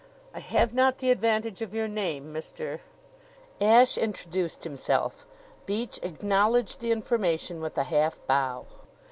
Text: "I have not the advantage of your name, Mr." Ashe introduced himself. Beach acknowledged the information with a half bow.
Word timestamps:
"I 0.33 0.39
have 0.39 0.73
not 0.73 0.97
the 0.97 1.11
advantage 1.11 1.61
of 1.61 1.75
your 1.75 1.87
name, 1.87 2.33
Mr." 2.33 2.79
Ashe 3.61 3.99
introduced 3.99 4.63
himself. 4.63 5.27
Beach 5.67 5.99
acknowledged 6.01 6.79
the 6.79 6.91
information 6.91 7.61
with 7.61 7.77
a 7.77 7.83
half 7.83 8.19
bow. 8.25 8.65